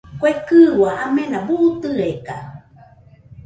[0.19, 2.35] Kue kɨua amena buu tɨeka.